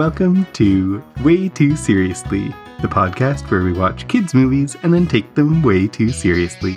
[0.00, 5.34] welcome to Way Too Seriously, the podcast where we watch kids' movies and then take
[5.34, 6.76] them way too seriously.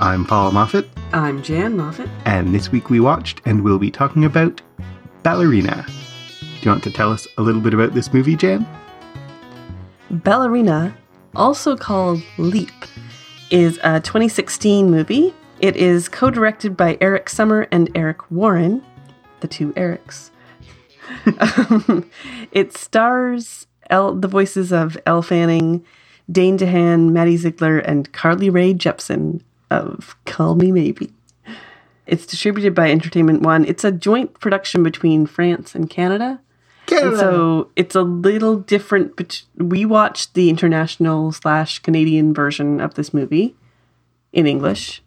[0.00, 2.08] I'm Paul Moffat, I'm Jan Moffat.
[2.24, 4.62] and this week we watched and we'll be talking about
[5.22, 5.84] Ballerina.
[6.40, 8.66] Do you want to tell us a little bit about this movie, Jan?
[10.10, 10.96] Ballerina,
[11.36, 12.72] also called Leap,
[13.50, 15.34] is a 2016 movie.
[15.60, 18.82] It is co directed by Eric Summer and Eric Warin,
[19.40, 20.30] the two Erics.
[21.40, 22.10] Um,
[22.52, 25.84] it stars Elle, the voices of Elle Fanning,
[26.30, 31.12] Dane DeHaan, Maddie Ziegler, and Carly Rae Jepsen of Call Me Maybe.
[32.06, 33.64] It's distributed by Entertainment One.
[33.64, 36.40] It's a joint production between France and Canada.
[36.90, 39.16] And so it's a little different.
[39.16, 43.54] But we watched the international slash Canadian version of this movie
[44.32, 45.02] in English.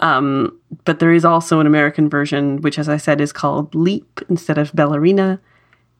[0.00, 4.20] Um, but there is also an American version, which, as I said, is called Leap
[4.28, 5.40] instead of Ballerina,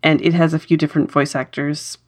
[0.03, 1.99] and it has a few different voice actors.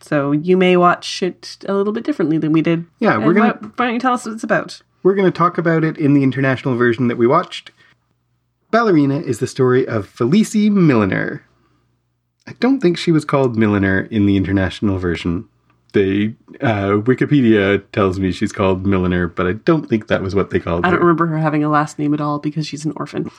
[0.00, 2.84] So you may watch it a little bit differently than we did.
[2.98, 4.82] Yeah, we're And gonna- Why, why don't you tell us what it's about?
[5.02, 7.70] We're going to talk about it in the international version that we watched.
[8.70, 11.44] Ballerina is the story of Felicie Milliner.
[12.46, 15.48] I don't think she was called Milliner in the international version.
[15.92, 20.50] The uh, Wikipedia tells me she's called Milliner, but I don't think that was what
[20.50, 20.88] they called her.
[20.88, 20.96] I her.
[20.96, 23.30] don't remember her having a last name at all because she's an orphan.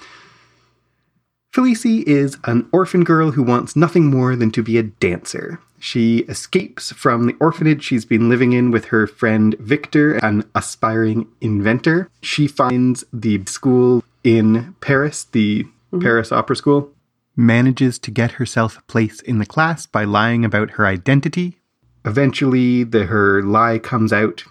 [1.52, 5.60] Felicie is an orphan girl who wants nothing more than to be a dancer.
[5.80, 11.28] She escapes from the orphanage she's been living in with her friend Victor, an aspiring
[11.42, 12.10] inventor.
[12.22, 15.68] She finds the school in Paris, the
[16.02, 16.90] Paris Opera School,
[17.36, 21.58] manages to get herself a place in the class by lying about her identity.
[22.06, 24.44] Eventually, the, her lie comes out.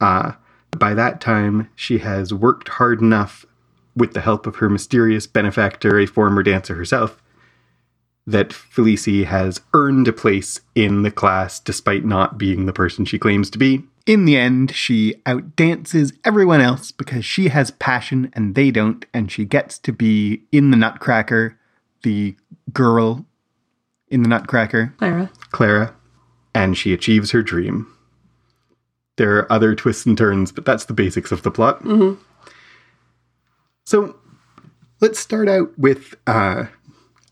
[0.00, 0.32] Uh,
[0.76, 3.46] by that time, she has worked hard enough
[3.96, 7.22] with the help of her mysterious benefactor, a former dancer herself,
[8.26, 13.18] that Felicie has earned a place in the class despite not being the person she
[13.18, 13.84] claims to be.
[14.06, 19.30] In the end, she outdances everyone else because she has passion and they don't, and
[19.30, 21.58] she gets to be in the Nutcracker,
[22.02, 22.36] the
[22.72, 23.24] girl
[24.08, 24.94] in the Nutcracker.
[24.98, 25.30] Clara.
[25.52, 25.94] Clara,
[26.54, 27.86] and she achieves her dream.
[29.16, 31.84] There are other twists and turns, but that's the basics of the plot.
[33.86, 34.16] So
[35.00, 36.64] let's start out with, uh,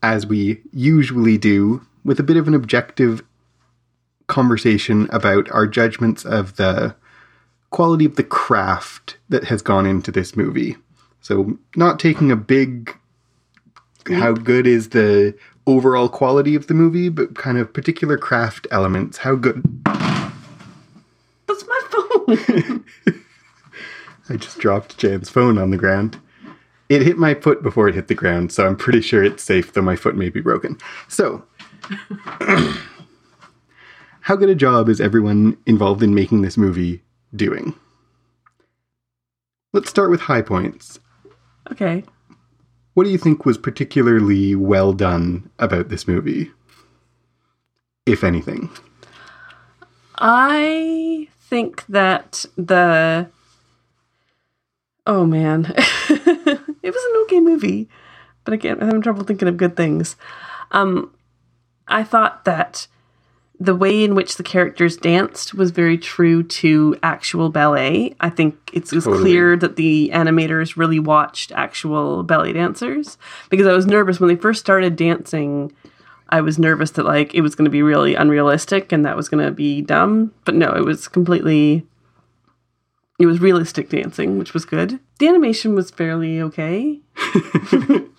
[0.01, 3.23] as we usually do, with a bit of an objective
[4.27, 6.95] conversation about our judgments of the
[7.69, 10.77] quality of the craft that has gone into this movie.
[11.21, 12.97] So, not taking a big
[14.09, 15.35] how good is the
[15.65, 19.19] overall quality of the movie, but kind of particular craft elements.
[19.19, 19.63] How good.
[21.47, 22.85] That's my phone.
[24.29, 26.19] I just dropped Jan's phone on the ground.
[26.89, 29.73] It hit my foot before it hit the ground, so I'm pretty sure it's safe,
[29.73, 30.77] though my foot may be broken.
[31.07, 31.43] So,
[34.21, 37.03] how good a job is everyone involved in making this movie
[37.35, 37.73] doing?
[39.71, 40.99] Let's start with high points.
[41.71, 42.03] okay.
[42.93, 46.51] What do you think was particularly well done about this movie?
[48.05, 48.69] If anything.
[50.17, 53.29] I think that the
[55.07, 57.89] oh man, it was an okay movie,
[58.43, 60.15] but again, I'm having trouble thinking of good things.
[60.71, 61.13] Um,
[61.87, 62.87] I thought that
[63.63, 68.13] the way in which the characters danced was very true to actual ballet.
[68.19, 69.23] I think it's, it was Totally.
[69.23, 73.17] clear that the animators really watched actual ballet dancers
[73.49, 75.71] because I was nervous when they first started dancing.
[76.27, 79.29] I was nervous that like it was going to be really unrealistic and that was
[79.29, 81.85] going to be dumb, but no, it was completely
[83.19, 84.99] it was realistic dancing, which was good.
[85.19, 86.99] The animation was fairly okay.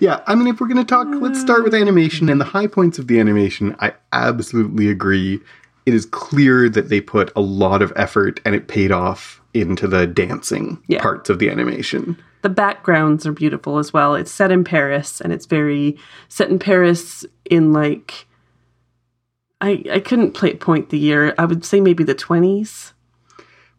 [0.00, 2.66] Yeah, I mean, if we're going to talk, let's start with animation and the high
[2.66, 3.76] points of the animation.
[3.80, 5.40] I absolutely agree.
[5.86, 9.86] It is clear that they put a lot of effort and it paid off into
[9.86, 11.00] the dancing Yeah.
[11.00, 12.16] parts of the animation.
[12.42, 14.14] The backgrounds are beautiful as well.
[14.14, 15.96] It's set in Paris and it's very
[16.28, 18.26] set in Paris in like
[19.60, 21.34] I I couldn't play, point the year.
[21.38, 22.92] I would say maybe the 20s.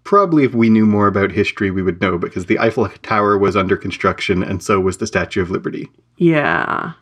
[0.08, 3.58] Probably if we knew more about history, we would know because the Eiffel Tower was
[3.58, 5.90] under construction and so was the Statue of Liberty.
[6.16, 6.94] Yeah.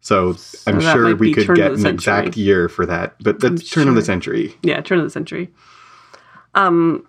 [0.00, 0.34] So,
[0.66, 1.94] I'm sure we could get an century.
[1.94, 4.56] exact year for that, but that's turn of the century.
[4.64, 5.52] Yeah, turn of the century.
[6.56, 7.06] Um,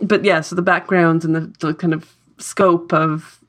[0.00, 3.40] but yeah, so the backgrounds and the, the kind of scope of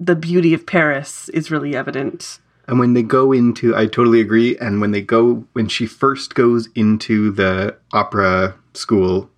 [0.00, 2.40] the beauty of Paris is really evident.
[2.66, 4.58] And when they go into, I totally agree.
[4.58, 9.30] And when they go, when she first goes into the opera school,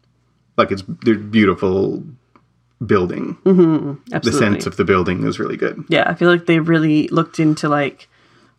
[0.56, 2.02] like it's they're beautiful
[2.84, 3.36] building.
[3.44, 4.40] The Absolutely.
[4.40, 5.84] sense of the building is really good.
[5.88, 8.08] yeah, I feel like they really looked into like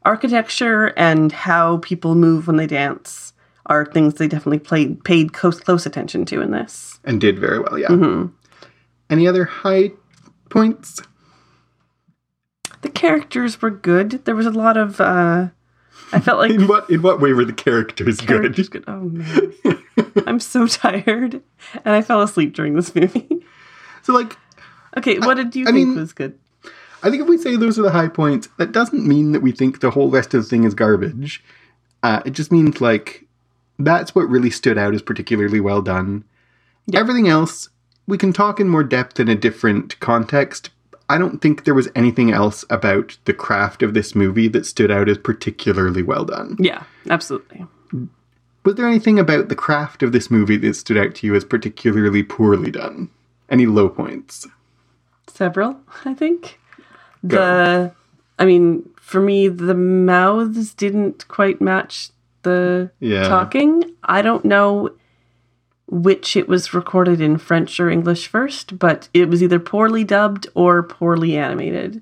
[0.03, 3.33] architecture and how people move when they dance
[3.67, 6.99] are things they definitely played paid close, close attention to in this.
[7.03, 7.87] And did very well, yeah.
[7.87, 8.27] Mm-hmm.
[9.09, 9.91] Any other high
[10.49, 11.01] points?
[12.81, 14.25] The characters were good.
[14.25, 15.49] There was a lot of uh
[16.13, 18.85] I felt like In what in what way were the characters, characters good?
[18.85, 18.91] good.
[18.93, 19.53] Oh man.
[20.27, 21.41] I'm so tired
[21.85, 23.27] and I fell asleep during this movie.
[24.03, 24.35] So like
[24.97, 26.37] Okay, what did you I think mean- was good?
[27.03, 29.51] I think if we say those are the high points, that doesn't mean that we
[29.51, 31.43] think the whole rest of the thing is garbage.
[32.03, 33.25] Uh, it just means like
[33.79, 36.23] that's what really stood out as particularly well done.
[36.93, 37.69] Everything else
[38.07, 40.71] we can talk in more depth in a different context.
[41.09, 44.89] I don't think there was anything else about the craft of this movie that stood
[44.89, 46.55] out as particularly well done.
[46.59, 47.65] Yeah, absolutely.
[48.63, 51.43] Was there anything about the craft of this movie that stood out to you as
[51.45, 53.09] particularly poorly done?
[53.49, 54.47] Any low points?
[55.27, 56.59] Several, I think.
[57.23, 57.91] The
[58.39, 62.09] I mean, for me the mouths didn't quite match
[62.43, 63.27] the Yeah.
[63.27, 63.83] talking.
[64.03, 64.91] I don't know
[65.87, 70.47] which it was recorded in French or English first, but it was either poorly dubbed
[70.53, 72.01] or poorly animated.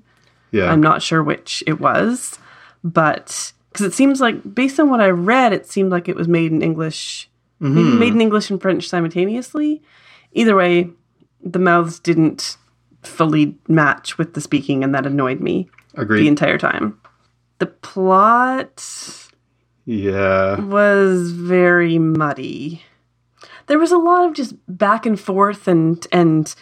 [0.52, 0.70] Yeah.
[0.70, 2.38] I'm not sure which it was,
[2.84, 6.28] but because it seems like, based on what I read, it seemed like it was
[6.28, 7.30] made in English,
[7.60, 7.74] mm-hmm.
[7.74, 9.82] maybe made in English and French simultaneously.
[10.32, 10.90] Either way,
[11.42, 12.56] the mouths didn't
[13.02, 16.98] fully match with the speaking, and that annoyed me the entire time.
[17.58, 19.30] The plot
[19.84, 20.60] yeah.
[20.60, 22.82] was very muddy.
[23.66, 26.54] There was a lot of just back and forth and and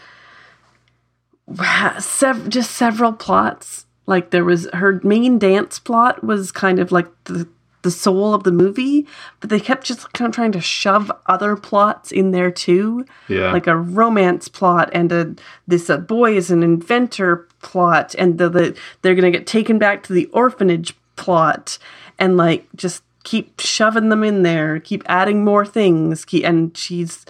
[2.01, 3.87] sev- just several plots.
[4.09, 7.47] Like there was her main dance plot was kind of like the
[7.83, 9.07] the soul of the movie,
[9.39, 13.53] but they kept just kind of trying to shove other plots in there too, Yeah.
[13.53, 15.35] like a romance plot and a
[15.69, 20.03] this uh, boy is an inventor plot, and the, the they're gonna get taken back
[20.05, 21.79] to the orphanage plot,
[22.19, 27.27] and like just keep shoving them in there, keep adding more things, keep, and she's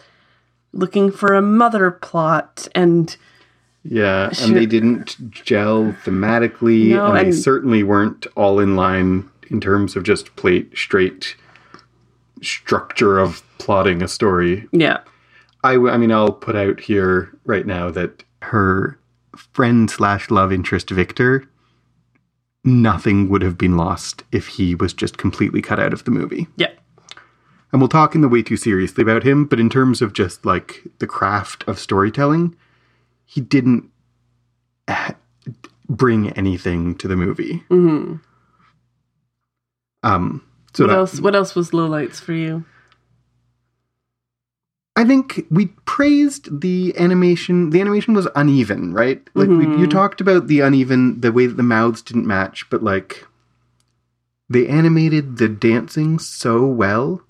[0.72, 3.16] looking for a mother plot, and
[3.84, 4.46] Yeah, Sure.
[4.48, 9.96] and they didn't gel thematically, No, and they certainly weren't all in line in terms
[9.96, 11.34] of just plate straight
[12.42, 14.66] structure of plotting a story.
[14.72, 14.98] yeah,
[15.64, 18.98] I, w- I mean, I'll put out here right now that her
[19.36, 21.44] friend slash love interest Victor,
[22.64, 26.46] nothing would have been lost if he was just completely cut out of the movie.
[26.56, 26.70] yeah,
[27.72, 30.44] And we'll talk in the way too seriously about him, but in terms of just
[30.44, 32.54] like the craft of storytelling,
[33.30, 33.90] he didn't
[35.88, 37.62] bring anything to the movie.
[37.68, 38.14] hmm
[40.02, 40.42] Um,
[40.72, 41.20] so what that- else?
[41.20, 42.64] What else was lowlights for you?
[44.96, 47.70] I think we praised the animation.
[47.70, 49.22] The animation was uneven, right?
[49.34, 49.90] Like we, you Mhm.
[49.90, 53.24] talked about the uneven, the way that the mouths didn't match, but like
[54.50, 57.22] they animated the dancing so well,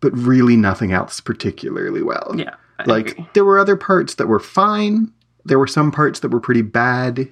[0.00, 2.34] but really nothing else particularly well.
[2.36, 3.26] Yeah, I like agree.
[3.34, 5.12] there were other parts that were fine
[5.44, 7.28] there were some parts that were pretty bad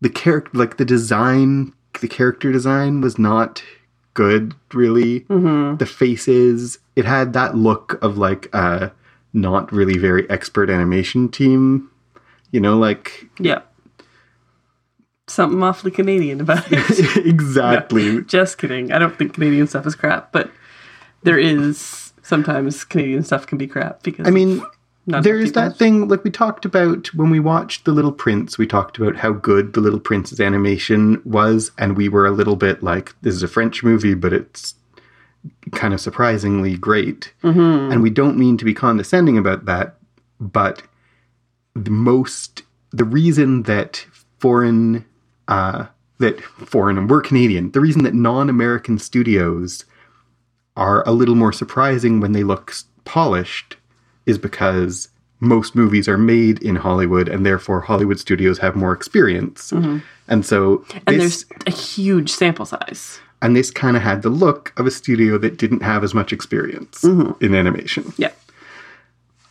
[0.00, 3.62] the character like the design the character design was not
[4.14, 5.78] good really Mhm.
[5.78, 8.92] the faces it had that look of like a
[9.32, 11.88] not really very expert animation team
[12.52, 13.60] you know like yeah.
[15.26, 17.16] Something awfully Canadian about it.
[17.26, 18.92] exactly Just kidding.
[18.92, 20.50] I don't think Canadian stuff is crap, but
[21.22, 24.62] there is sometimes Canadian stuff can be crap because i mean
[25.06, 28.66] not There's that thing, like we talked about when we watched The Little Prince, we
[28.66, 32.82] talked about how good The Little Prince's animation was, and we were a little bit
[32.82, 34.74] like, this is a French movie, but it's
[35.72, 37.32] kind of surprisingly great.
[37.42, 37.92] Mhm.
[37.92, 39.98] And we don't mean to be condescending about that,
[40.40, 40.82] but
[41.74, 44.06] the most, the reason that
[44.38, 45.04] foreign,
[45.48, 45.86] uh,
[46.18, 49.84] that foreign, and we're Canadian, the reason that non American studios
[50.76, 52.72] are a little more surprising when they look
[53.04, 53.76] polished
[54.26, 55.08] is because
[55.40, 59.70] most movies are made in Hollywood and therefore Hollywood studios have more experience.
[59.70, 59.98] Mm-hmm.
[60.28, 63.20] And so and there's a huge sample size.
[63.42, 66.32] and this kind of had the look of a studio that didn't have as much
[66.32, 67.44] experience mm-hmm.
[67.44, 68.12] in animation.
[68.16, 68.32] Yeah.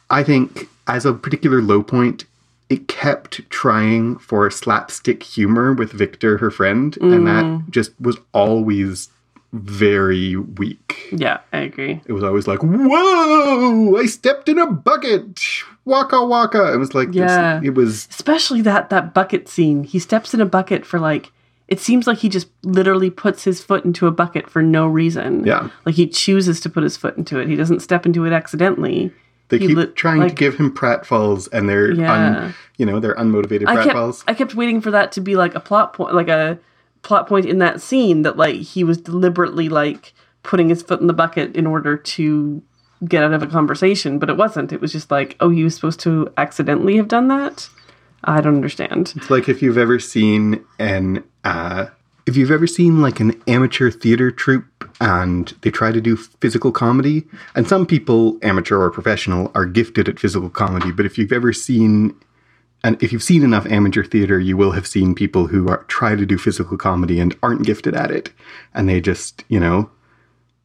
[0.09, 2.25] I think as a particular low point,
[2.69, 7.69] it kept trying for slapstick humor with Victor, her friend, and that mm.
[7.69, 9.09] just was always
[9.53, 11.07] very weak.
[11.11, 12.01] Yeah, I agree.
[12.05, 13.95] It was always like, "Whoa!
[13.97, 15.39] I stepped in a bucket,
[15.85, 17.61] waka waka." It was like, this- Yeah.
[17.63, 19.83] it was Especially that that bucket scene.
[19.83, 21.31] He steps in a bucket for like
[21.69, 25.45] it seems like he just literally puts his foot into a bucket for no reason.
[25.45, 25.69] Yeah.
[25.85, 27.47] Like he chooses to put his foot into it.
[27.47, 29.11] He doesn't step into it accidentally.
[29.49, 32.13] they He keep lit- trying to give him pratfalls, and they're Yeah.
[32.45, 34.17] un, you know they're unmotivated I pratfalls.
[34.25, 36.57] kept I kept waiting for that to be like a plot point, like a
[37.03, 41.07] plot point in that scene that like he was deliberately like putting his foot in
[41.07, 42.61] the bucket in order to
[43.07, 44.71] get out of a conversation, but it wasn't.
[44.71, 47.69] It was just like, oh, you was supposed to accidentally have done that.
[48.23, 49.13] I don't understand.
[49.15, 51.87] It's like if you've ever seen an uh,
[52.25, 56.71] if you've ever seen like an amateur theater troupe and they try to do physical
[56.71, 61.33] comedy, and some people, amateur or professional, are gifted at physical comedy, but if you've
[61.33, 62.15] ever seen
[62.83, 66.15] and if you've seen enough amateur theater, you will have seen people who are try
[66.15, 68.31] to do physical comedy and aren't gifted at it,
[68.73, 69.89] and they just, you know,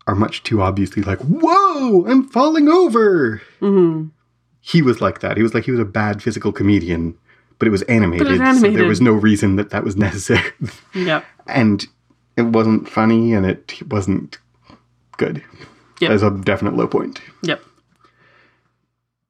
[0.07, 4.09] are much too obviously like, "Whoa, I'm falling over." Mm-hmm.
[4.61, 5.37] He was like that.
[5.37, 7.17] He was like he was a bad physical comedian,
[7.59, 8.79] but it was animated, so animated.
[8.79, 10.53] there was no reason that that was necessary.
[10.95, 11.25] Yep.
[11.47, 11.87] and
[12.37, 14.39] it wasn't funny, and it wasn't
[15.17, 15.43] good.
[16.01, 16.11] Yep.
[16.11, 17.21] As a definite low point.
[17.43, 17.63] Yep.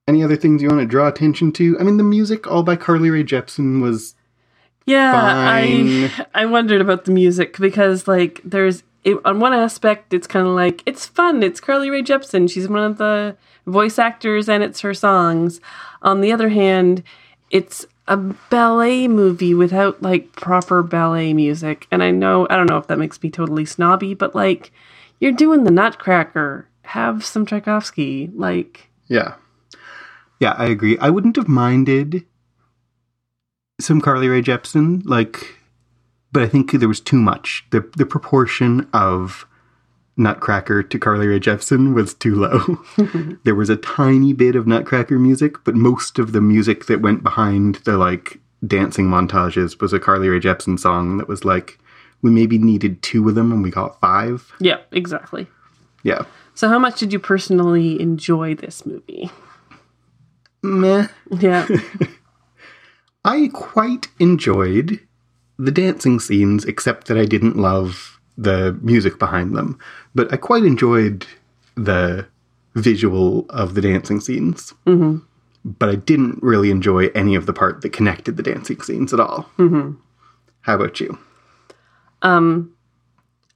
[0.09, 1.79] Any other things you want to draw attention to?
[1.79, 4.15] I mean, the music, all by Carly Rae Jepsen, was
[4.87, 6.05] Yeah, Fine.
[6.35, 10.47] I I wondered about the music because like there's it, on one aspect it's kind
[10.47, 11.43] of like it's fun.
[11.43, 12.51] It's Carly Rae Jepsen.
[12.51, 13.37] She's one of the
[13.67, 15.61] voice actors and it's her songs.
[16.01, 17.03] On the other hand,
[17.51, 21.87] it's a ballet movie without like proper ballet music.
[21.91, 24.73] And I know I don't know if that makes me totally snobby, but like
[25.21, 26.67] you're doing the Nutcracker.
[26.83, 28.31] Have some Tchaikovsky.
[28.35, 29.35] Like Yeah.
[30.41, 30.99] Yeah, I agree.
[30.99, 32.25] I wouldn't have minded
[33.81, 35.57] some Carly Rae Jepsen, like,
[36.33, 37.65] but I think there was too much.
[37.71, 39.47] The the proportion of
[40.17, 42.85] Nutcracker to Carly Rae Jepsen was too low.
[43.45, 47.23] there was a tiny bit of Nutcracker music, but most of the music that went
[47.23, 51.79] behind the like dancing montages was a Carly Rae Jepsen song that was like
[52.21, 54.53] we maybe needed two of them and we got five.
[54.61, 55.47] yeah, exactly.
[56.03, 56.25] Yeah.
[56.55, 59.31] So how much did you personally enjoy this movie?
[60.63, 61.09] Meh.
[61.31, 61.67] Yeah.
[63.25, 65.01] I quite enjoyed
[65.59, 69.79] the dancing scenes, except that I didn't love the music behind them.
[70.15, 71.27] But I quite enjoyed
[71.75, 72.27] the
[72.75, 74.73] visual of the dancing scenes.
[74.87, 75.19] Mm-hmm.
[75.65, 79.21] But I didn't really enjoy any of the part that connected the dancing scenes at
[79.21, 79.51] all.
[79.59, 79.93] Mm-hmm.
[80.63, 81.19] How about you?
[82.23, 82.75] Um,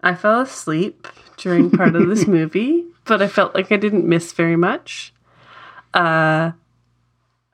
[0.03, 4.33] I fell asleep during part of this movie, but I felt like I didn't miss
[4.33, 5.13] very much.
[5.95, 6.53] Uh,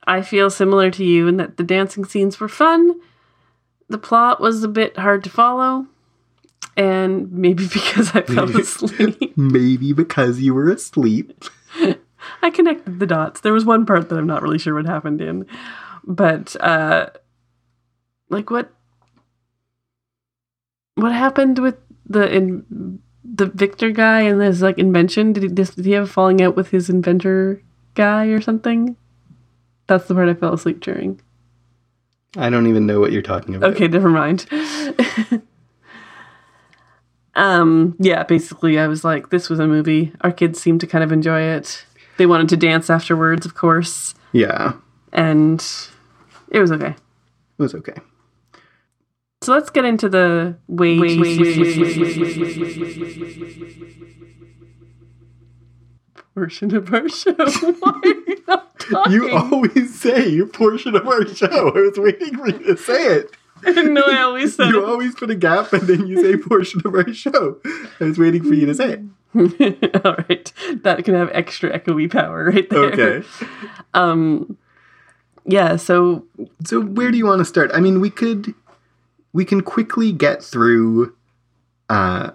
[0.08, 2.98] I feel similar to you in that the dancing scenes were fun.
[3.88, 5.86] The plot was a bit hard to follow,
[6.78, 11.44] and maybe because I fell asleep, Maybe because you were asleep.
[12.42, 13.42] I connected the dots.
[13.42, 15.46] There was one part that I'm not really sure what happened in,
[16.04, 17.10] but uh,
[18.30, 18.72] like what
[20.94, 25.34] what happened with the in the Victor guy and his like invention?
[25.34, 27.62] Did he did he have a falling out with his inventor
[27.94, 28.96] guy or something?
[29.88, 31.20] That's the part I fell asleep during.
[32.36, 33.72] I don't even know what you're talking about.
[33.74, 34.46] Okay, never mind.
[37.34, 40.12] um, yeah, basically, I was like, this was a movie.
[40.20, 41.84] Our kids seemed to kind of enjoy it.
[42.16, 44.72] They wanted to dance afterwards, of course, Yeah,
[45.12, 45.64] and
[46.50, 46.90] it was okay.
[47.58, 47.94] it was okay.
[49.40, 51.16] So let's get into the wage.
[56.38, 57.32] Portion of our show.
[57.34, 59.12] Why are you not talking?
[59.12, 61.70] You always say your portion of our show.
[61.74, 63.30] I was waiting for you to say it.
[63.64, 64.88] Know I always said You it.
[64.88, 67.58] always put a gap and then you say portion of our show.
[68.00, 69.00] I was waiting for you to say it.
[70.04, 70.52] All right,
[70.84, 72.84] that can have extra echoey power right there.
[72.84, 73.26] Okay.
[73.94, 74.56] Um,
[75.44, 75.76] yeah.
[75.76, 76.24] So
[76.64, 77.70] So where do you want to start?
[77.74, 78.54] I mean, we could
[79.32, 81.14] we can quickly get through
[81.90, 82.30] uh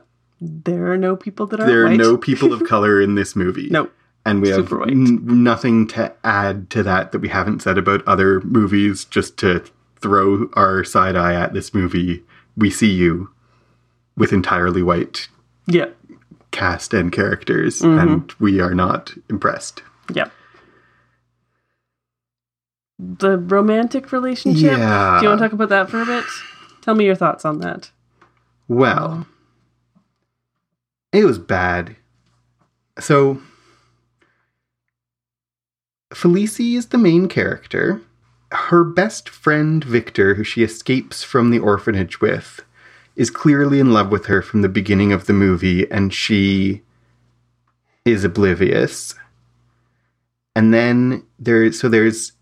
[0.45, 1.97] there are no people that are there are white.
[1.99, 3.69] no people of color in this movie.
[3.69, 3.89] No.
[4.25, 8.39] And we have n- nothing to add to that that we haven't said about other
[8.41, 9.63] movies just to
[10.01, 12.23] throw our side eye at this movie.
[12.55, 13.29] We see you
[14.15, 15.27] with entirely white
[15.67, 15.87] Yeah.
[16.51, 17.99] cast and characters Mm-hmm.
[17.99, 19.81] and we are not impressed.
[20.13, 20.29] Yeah.
[22.99, 24.77] The romantic relationship.
[24.77, 25.17] Yeah.
[25.19, 26.23] Do you want to talk about that for a bit?
[26.81, 27.91] Tell me your thoughts on that.
[28.67, 29.25] Well,
[31.13, 31.95] it was bad.
[32.99, 33.41] So,
[36.13, 38.01] Felicie is the main character.
[38.51, 42.61] Her best friend, Victor, who she escapes from the orphanage with,
[43.15, 46.81] is clearly in love with her from the beginning of the movie, and she
[48.05, 49.15] is oblivious.
[50.55, 52.33] And then there, so there's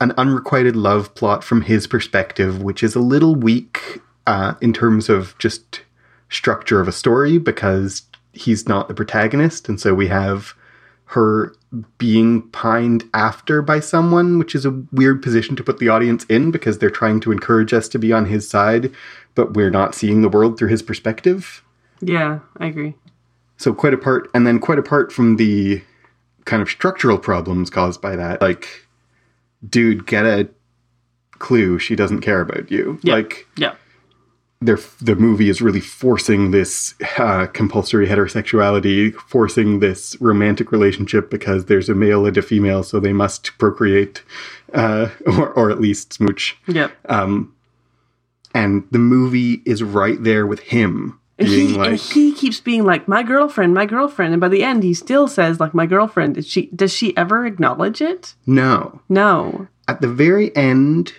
[0.00, 5.08] an unrequited love plot from his perspective, which is a little weak uh, in terms
[5.08, 5.82] of just
[6.28, 8.02] structure of a story because
[8.36, 10.54] he's not the protagonist, and so we have
[11.06, 11.54] her
[11.98, 16.50] being pined after by someone, which is a weird position to put the audience in
[16.50, 18.92] because they're trying to encourage us to be on his side,
[19.34, 21.62] but we're not seeing the world through his perspective.
[22.00, 22.94] Yeah, I agree.
[23.56, 25.82] So quite apart, and then quite apart from the
[26.44, 28.86] kind of structural problems caused by that, like,
[29.68, 30.48] dude, get a
[31.38, 31.78] clue.
[31.78, 32.98] She doesn't care about you.
[33.02, 33.14] Yeah.
[33.14, 33.74] Like, Yeah.
[34.60, 41.66] They're, the movie is really forcing this uh, compulsory heterosexuality, forcing this romantic relationship because
[41.66, 44.22] there's a male and a female, so they must procreate,
[44.72, 46.56] uh, or, or at least smooch.
[46.66, 46.92] Yep.
[47.08, 47.54] Um,
[48.54, 52.84] and the movie is right there with him And being he, and he keeps being
[52.84, 56.38] like my girlfriend, my girlfriend, and by the end he still says like my girlfriend.
[56.38, 56.70] Is she?
[56.74, 58.34] Does she ever acknowledge it?
[58.46, 59.02] no.
[59.10, 59.68] No.
[59.88, 61.12] At the very end,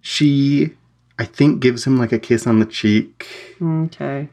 [0.00, 0.70] she,
[1.18, 3.26] I think, gives him like a kiss on the cheek.
[3.62, 4.28] Okay.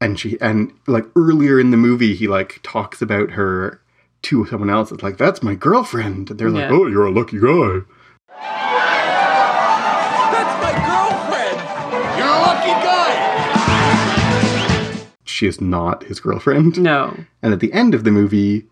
[0.00, 3.80] and she and like earlier in the movie he like talks about her
[4.22, 6.76] to someone else it's like that's my girlfriend and they're like Yeah.
[6.76, 7.82] oh you're a lucky guy
[10.32, 11.58] That's my girlfriend!
[12.18, 13.12] You're a lucky guy!
[15.24, 17.16] she is not his girlfriend No.
[17.42, 18.66] and at the end of the movie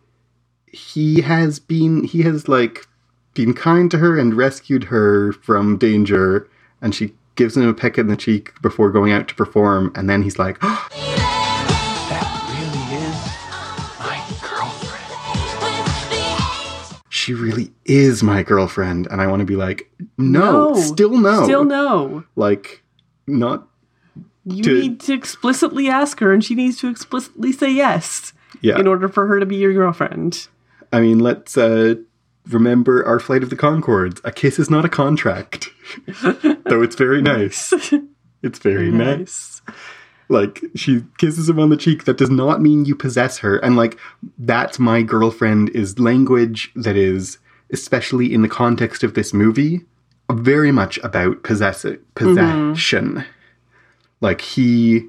[0.66, 2.86] he has been he has like
[3.34, 6.48] been kind to her and rescued her from danger
[6.82, 10.08] and she gives him a peck in the cheek before going out to perform and
[10.10, 10.88] then he's like oh,
[12.10, 13.18] That really is
[14.00, 14.18] my
[14.48, 15.06] girlfriend.
[17.08, 20.74] she really is my girlfriend and i want to be like no, No.
[20.80, 22.24] still no Still no.
[22.36, 22.82] like
[23.26, 23.66] not
[24.44, 28.32] You To- need to explicitly ask her, and she needs to explicitly say yes
[28.62, 30.48] yeah in order for her to be your girlfriend.
[30.92, 31.94] I mean, let's uh,
[32.48, 34.20] remember our flight of the Conchords.
[34.24, 35.68] A kiss is not a contract,
[36.22, 37.72] though it's very nice.
[38.42, 39.60] It's very nice.
[40.30, 42.04] Like she kisses him on the cheek.
[42.04, 43.58] That does not mean you possess her.
[43.58, 43.98] And like
[44.38, 47.36] that's my girlfriend is language that is,
[47.70, 49.82] especially in the context of this movie,
[50.30, 52.76] very much about possess- possession.
[53.14, 53.28] Mm-hmm.
[54.20, 55.08] Like he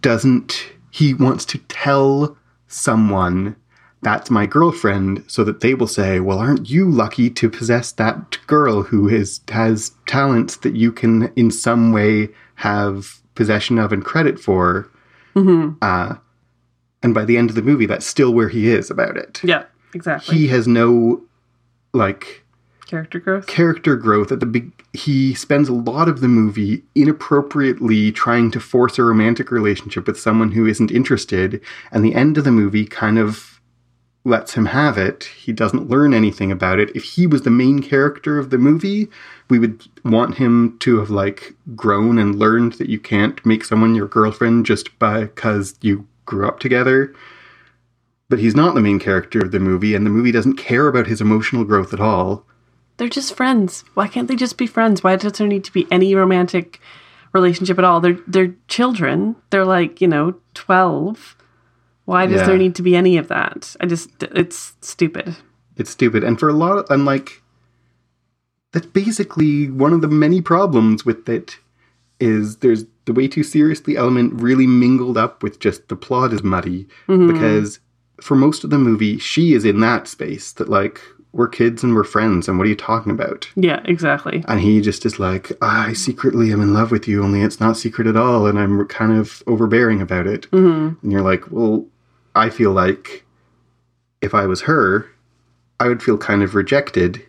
[0.00, 0.72] doesn't.
[0.90, 3.56] He wants to tell someone
[4.02, 8.38] that's my girlfriend so that they will say well aren't you lucky to possess that
[8.46, 14.04] girl who is has talents that you can in some way have possession of and
[14.04, 14.88] credit for
[15.82, 16.16] uh,
[17.02, 19.64] and by the end of the movie that's still where he is about it Yeah,
[19.94, 20.36] exactly.
[20.36, 21.22] he has no
[21.92, 22.44] like
[22.86, 23.46] Character growth.
[23.46, 28.58] character growth at the big he spends a lot of the movie inappropriately trying to
[28.60, 31.60] force a romantic relationship with someone who isn't interested
[31.92, 33.57] and the end of the movie kind of
[34.28, 37.80] lets him have it he doesn't learn anything about it if he was the main
[37.80, 39.08] character of the movie
[39.50, 43.94] we would want him to have like grown and learned that you can't make someone
[43.94, 47.14] your girlfriend just because you grew up together
[48.28, 51.06] but he's not the main character of the movie and the movie doesn't care about
[51.06, 52.44] his emotional growth at all
[52.98, 53.84] They're just friends.
[53.94, 55.02] Why can't they just be friends?
[55.04, 56.80] Why does there need to be any romantic
[57.32, 58.00] relationship at all?
[58.00, 59.36] They're they're children.
[59.50, 61.36] They're like, you know, 12.
[62.08, 62.46] Why does Yeah.
[62.46, 63.76] there need to be any of that?
[63.80, 65.36] I just it's stupid.
[65.76, 66.24] It's stupid.
[66.24, 67.42] And for a lot of, and like,
[68.72, 71.58] that's basically one of the many problems with it
[72.18, 76.42] is there's the way too seriously element really mingled up with just the plot is
[76.42, 77.30] muddy mm-hmm.
[77.30, 77.78] because
[78.22, 81.94] for most of the movie she is in that space that like we're kids and
[81.94, 84.42] we're friends and what are you talking about Yeah, exactly.
[84.48, 87.76] and he just is like i secretly am in love with you only it's not
[87.76, 90.98] secret at all and i'm kind of overbearing about it mm-hmm.
[91.02, 91.86] and you're like well
[92.38, 93.24] i feel like
[94.22, 95.06] if i was her
[95.80, 97.22] i would feel kind of rejected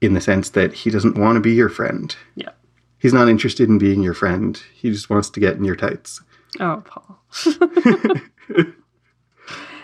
[0.00, 2.50] in the sense that he doesn't want to be your friend Yeah.
[2.98, 6.20] he's not interested in being your friend he just wants to get in your tights
[6.58, 7.20] Oh, Paul.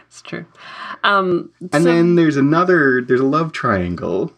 [0.08, 0.44] it's true.
[1.04, 4.32] Um and so- then there's another there's a love triangle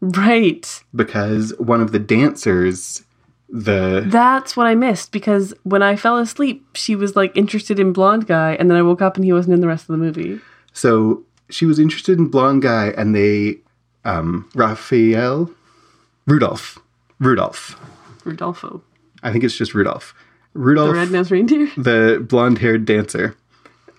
[0.00, 0.82] right.
[0.94, 3.04] because one of the dancers
[3.52, 7.92] the That's what I missed because when I fell asleep, she was like interested in
[7.92, 9.98] blonde guy and then I woke up and he wasn't in the rest of the
[9.98, 10.40] movie.
[10.72, 13.58] So she was interested in blonde guy, and they,
[14.04, 15.50] um, Raphael,
[16.26, 16.78] Rudolph,
[17.20, 17.78] Rudolph.
[18.24, 18.82] Rudolfo.
[19.22, 20.14] I think it's just Rudolph.
[20.54, 21.70] Rudolph The red-nosed reindeer.
[21.76, 23.36] the blonde-haired dancer,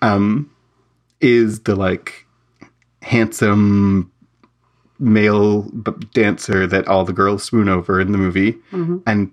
[0.02, 0.50] um,
[1.20, 2.26] is the like
[3.02, 4.10] handsome
[4.98, 8.56] male b- dancer that all the girls swoon over in the movie,
[9.06, 9.30] and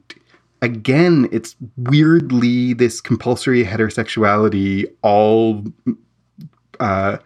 [0.62, 4.86] again, it's weirdly this compulsory heterosexuality.
[5.02, 5.63] All
[6.80, 7.17] uh,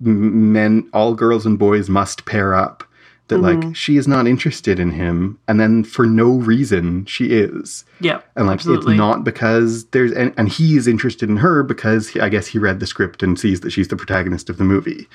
[0.00, 2.82] men, all girls and boys must pair up.
[3.28, 3.68] that Mm-hmm.
[3.68, 8.20] like she is not interested in him and then for no reason she is Yeah.
[8.36, 8.94] and like absolutely.
[8.94, 12.46] it's not because there's and, and he is interested in her because he, i guess
[12.46, 15.08] he read the script and sees that she's the protagonist of the movie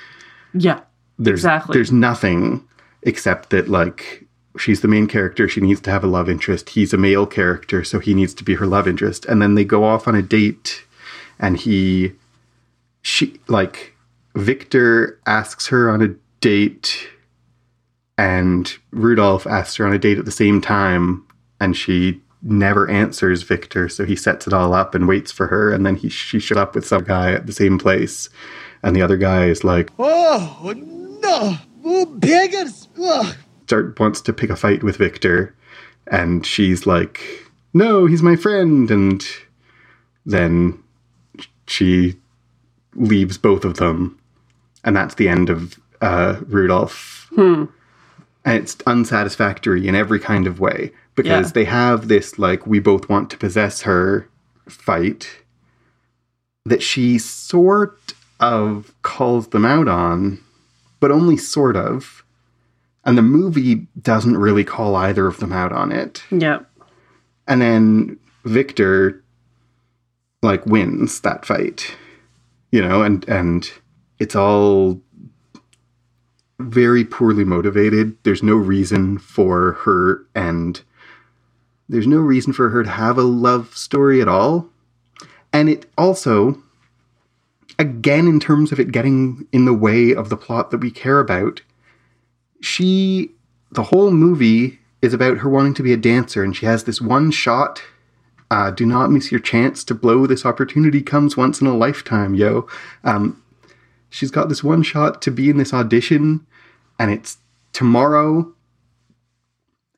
[0.54, 0.82] Yeah.
[1.20, 1.74] There's Exactly.
[1.74, 2.64] there's nothing
[3.04, 4.26] except that like
[4.58, 7.84] she's the main character she needs to have a love interest he's a male character
[7.84, 10.22] so he needs to be her love interest and then they go off on a
[10.22, 10.84] date
[11.40, 12.12] and he
[13.02, 13.96] she like
[14.36, 16.10] victor asks her on a
[16.42, 17.08] date
[18.18, 21.26] and rudolph asks her on a date at the same time
[21.60, 25.72] and she never answers victor so he sets it all up and waits for her
[25.72, 28.30] and then he she shows up with some guy at the same place
[28.84, 30.74] and the other guy is like Oh,
[31.22, 31.56] no.
[31.84, 32.88] Oh, beggars.
[32.98, 33.36] Oh.
[33.66, 35.56] start wants to pick a fight with Victor,
[36.08, 37.22] and she's like,
[37.74, 39.26] "No, he's my friend." And
[40.26, 40.78] then
[41.68, 42.18] she
[42.96, 44.20] leaves both of them,
[44.84, 47.32] and that's the end of uh, Rudolph.
[47.38, 47.70] And
[48.46, 51.52] it's unsatisfactory in every kind of way because Yeah.
[51.54, 54.28] they have this like we both want to possess her
[54.68, 55.30] fight
[56.66, 60.40] that she sort of calls them out on,
[61.02, 62.24] but only sort of.
[63.04, 66.24] And the movie doesn't really call either of them out on it.
[66.32, 66.60] Yeah.
[67.48, 69.22] And then Victor
[70.42, 71.98] like wins that fight.
[72.72, 73.70] You know, and and
[74.20, 75.02] it's all
[76.60, 78.16] very poorly motivated.
[78.24, 80.82] There's no reason for her and
[81.90, 84.70] there's no reason for her to have a love story at all.
[85.52, 86.62] And it also
[87.82, 91.20] again in terms of it getting in the way of the plot that we care
[91.20, 91.62] about,
[92.62, 93.32] she
[93.72, 97.02] the whole movie is about her wanting to be a dancer and she has this
[97.02, 97.82] one shot
[98.52, 102.36] uh, do not miss your chance to blow this opportunity comes once in a lifetime
[102.36, 102.68] yo.
[103.04, 103.42] Um,
[104.10, 106.46] she's got this one shot to be in this audition
[107.00, 107.38] and it's
[107.74, 108.54] tomorrow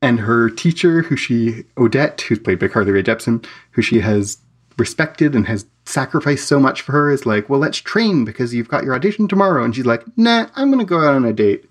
[0.02, 4.38] and her teacher who she odette who's played by carly Rae jepsen who she has
[4.78, 8.70] respected and has sacrificed so much for her is like well let's train because you've
[8.70, 11.66] got your audition tomorrow and she's like nah i'm gonna go out on a date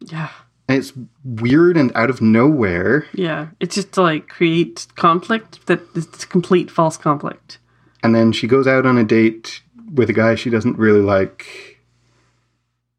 [0.00, 0.28] Yeah.
[0.68, 0.92] and it's
[1.24, 3.06] weird and out of nowhere.
[3.12, 3.48] Yeah.
[3.58, 7.58] It's just to like create conflict that it's complete false conflict.
[8.02, 11.78] And then she goes out on a date with a guy she doesn't really like.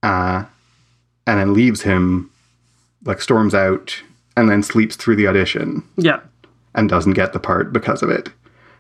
[0.04, 0.46] Uh,
[1.28, 2.30] and then leaves him,
[3.06, 4.02] like storms out,
[4.36, 6.20] and then sleeps through the audition Yeah.
[6.76, 8.30] and doesn't get the part because of it.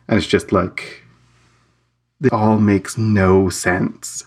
[0.07, 1.03] And it's just like,
[2.21, 4.23] it all makes no sense.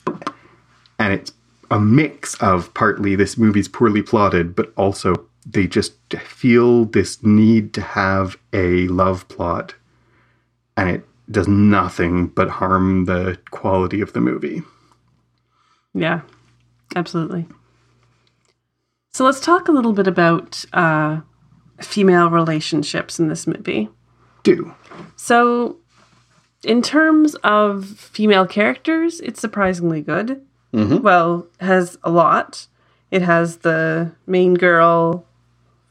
[0.99, 1.33] And it's
[1.71, 5.15] a mix of partly this movie's poorly plotted, but also
[5.47, 9.75] they just feel this need to have a love plot.
[10.77, 14.63] And it does nothing but harm the quality of the movie.
[15.95, 16.23] Yeah.
[16.97, 17.47] Absolutely.
[19.13, 21.21] So let's talk a little bit about uh,
[21.81, 23.89] female relationships in this movie.
[24.43, 24.75] Do.
[25.17, 25.79] So,
[26.65, 30.45] in terms of female characters, it's surprisingly good.
[30.73, 32.67] Well, has a lot.
[33.11, 35.25] It has the main girl,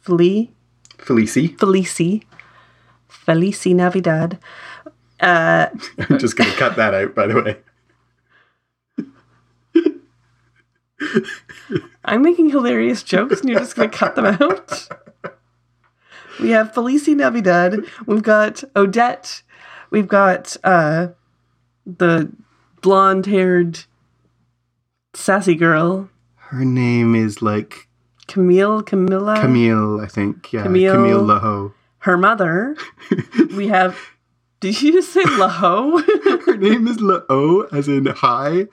[0.06, 0.50] Feli,
[0.98, 1.56] Felici.
[1.58, 2.24] Felici,
[3.10, 4.40] Felici Navidad.
[5.20, 5.68] Uh,
[6.10, 7.58] I'm just going to cut that out, by the way.
[12.06, 14.88] I'm making hilarious jokes, and you're just going to cut them out.
[16.40, 17.86] We have Felici Navidad.
[18.08, 19.44] We've got Odette.
[19.94, 21.10] We've got uh,
[21.86, 22.32] the
[22.82, 23.86] blonde-haired
[25.14, 27.88] sassy girl, Her name is like
[28.26, 28.82] Camille.
[28.82, 29.40] Camilla.
[29.40, 30.52] Camille, I think.
[30.52, 30.96] Yeah, Camille.
[30.96, 31.74] Camille Laho.
[32.00, 32.76] her mother.
[33.56, 34.00] we have.
[34.60, 36.02] Did you just say Laho?
[36.46, 38.68] Her name is La-O, as in high.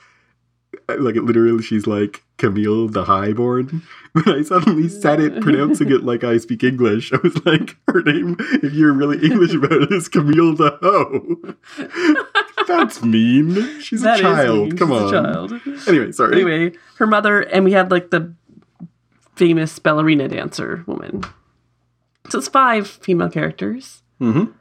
[0.89, 3.83] Like, it literally, she's like Camille the Highborn.
[4.13, 7.13] But I suddenly said it, pronouncing it like I speak English.
[7.13, 12.25] I was like, her name, if you're really English about it, is Camille the Ho.
[12.67, 13.81] That's mean.
[13.81, 14.77] She's That a child.
[14.77, 15.27] Come She's on.
[15.27, 15.53] a child.
[15.87, 16.35] Anyway, sorry.
[16.35, 18.35] Anyway, her mother, and we had like the
[19.37, 21.23] famous ballerina dancer woman.
[22.31, 24.03] So it's five female characters.
[24.21, 24.53] Mhm.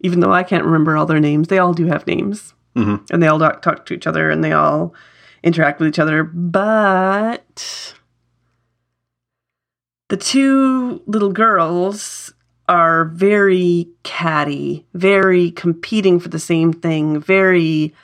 [0.00, 2.54] Even though I can't remember all their names, they all do have names.
[2.76, 3.10] Mhm.
[3.10, 4.94] And they all talk, talk to each other and they all
[5.42, 6.24] interact with each other.
[6.24, 7.94] But
[10.08, 12.32] the two little girls
[12.68, 17.94] are very catty, very competing for the same thing, very.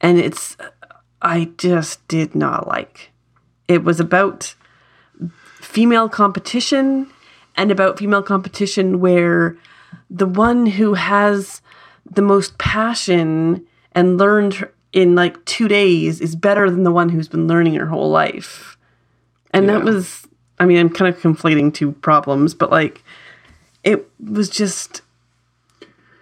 [0.00, 0.56] And it's.
[1.22, 3.10] I just did not like.
[3.68, 4.54] It was about
[5.60, 7.10] female competition
[7.56, 9.58] and about female competition where
[10.08, 11.60] the one who has
[12.10, 17.28] the most passion and learned in like two days is better than the one who's
[17.28, 18.76] been learning her whole life.
[19.52, 20.26] And that was
[20.58, 23.02] I mean, I'm kind of conflating two problems, but like
[23.82, 25.02] it was just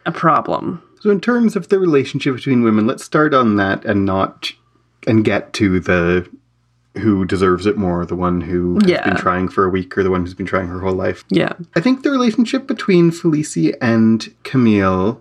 [0.07, 0.83] a problem.
[1.00, 4.52] So, in terms of the relationship between women, let's start on that and not
[5.07, 6.28] and get to the
[6.96, 9.04] who deserves it more, the one who has Yeah.
[9.04, 11.24] been trying for a week or the one who's been trying her whole life.
[11.28, 11.52] Yeah.
[11.76, 15.20] I think the relationship between Felicie and Camille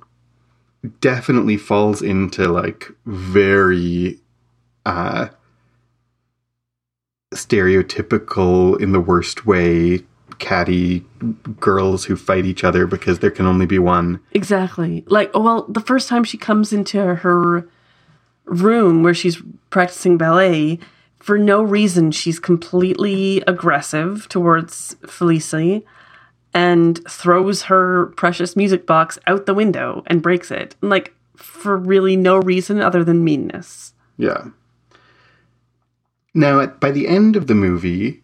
[1.01, 4.19] definitely falls into like very
[4.85, 5.27] uh
[7.33, 10.01] stereotypical in the worst way
[10.39, 11.03] catty
[11.59, 14.19] girls who fight each other because there can only be one.
[14.33, 15.03] Exactly.
[15.07, 17.67] Like, well, the first time she comes into her
[18.45, 20.79] room where she's practicing ballet,
[21.19, 25.83] for no reason, she's completely aggressive towards Felicie
[26.57, 30.75] and throws her precious music box out the window and breaks it.
[30.81, 33.93] Like, for really no reason other than meanness.
[34.17, 34.45] Yeah.
[36.33, 38.23] Now, at, by the end of the movie,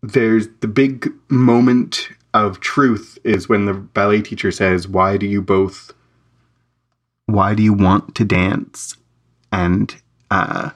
[0.00, 5.42] there's the big moment of truth is when the ballet teacher says, "Why do you
[5.42, 5.92] both?
[7.26, 8.96] Why do you want to dance?"
[9.50, 9.92] And
[10.30, 10.70] uh,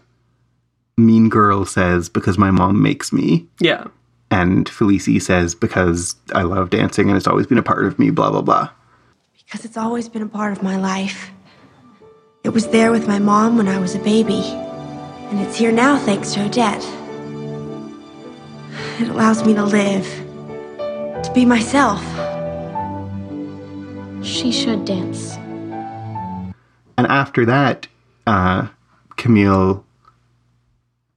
[0.96, 3.86] Mean Girl says, "Because my mom makes me." Yeah.
[4.34, 8.10] And Felicie says, "Because I love dancing and it's always been a part of me."
[8.10, 8.68] Blah blah blah.
[9.38, 11.30] Because it's always been a part of my life.
[12.42, 14.42] It was there with my mom when I was a baby,
[15.30, 16.84] and it's here now thanks to Odette.
[19.00, 20.06] It allows me to live,
[21.22, 22.02] to be myself.
[24.24, 25.36] She should dance.
[26.98, 27.86] And after that,
[28.26, 28.66] uh,
[29.14, 29.84] Camille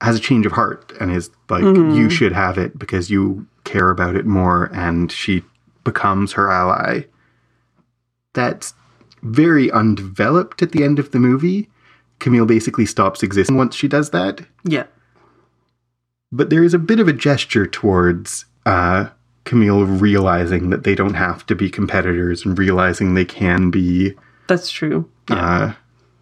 [0.02, 3.90] has a change of heart and is like, you should have it because you care
[3.90, 4.70] about it more.
[4.74, 5.44] And she
[5.84, 7.04] becomes her ally.
[8.34, 8.74] That's
[9.24, 11.70] very undeveloped at the end of the movie.
[12.20, 14.42] Camille basically stops existing once she does that.
[14.64, 14.86] Yeah.
[16.32, 19.10] But there is a bit of a gesture towards uh,
[19.46, 24.14] Camille realizing that they don't have to be competitors and realizing they can be
[24.48, 25.10] That's true.
[25.30, 25.74] uh,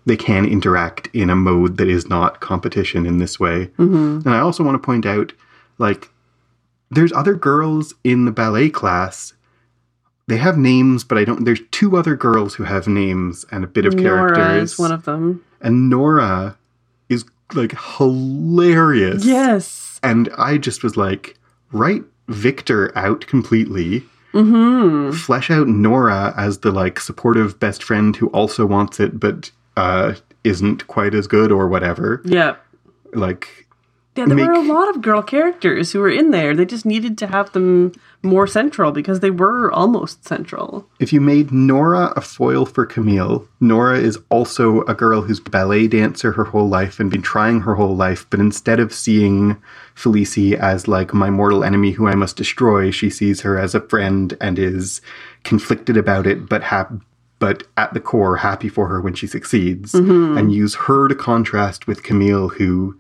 [0.06, 3.72] they can interact in a mode that is not competition in this way.
[3.78, 5.34] And I also want to point out,
[5.78, 6.10] like,
[6.91, 9.34] there's other girls in the ballet class.
[10.28, 11.46] They have names, but I don't.
[11.46, 14.74] There's two other girls who have names and a bit of Nora characters.
[14.74, 15.44] is one of them.
[15.62, 16.58] and Nora
[17.10, 19.26] is like hilarious.
[19.26, 20.00] Yes.
[20.04, 21.38] And I just was like,
[21.72, 24.04] write Victor out completely.
[24.34, 25.12] Mm-hmm.
[25.15, 30.13] Flesh out Nora as the like supportive best friend who also wants it but uh
[30.43, 32.21] isn't quite as good or whatever.
[32.23, 32.55] Yeah.
[33.13, 33.67] Like
[34.15, 36.55] Yeah, there were a lot of girl characters who were in there.
[36.55, 40.88] They just needed to have them more central because they were almost central.
[40.99, 45.49] if you made Nora a foil for Camille, Nora is also a girl who's a
[45.49, 49.57] ballet dancer her whole life and been trying her whole life, but instead of seeing
[49.95, 53.81] Felicie as like my mortal enemy who I must destroy, she sees her as a
[53.81, 55.01] friend and is
[55.43, 56.93] conflicted about it, but hap-
[57.39, 61.86] but at the core happy for her when she succeeds, and use her to contrast
[61.88, 63.00] with Camille who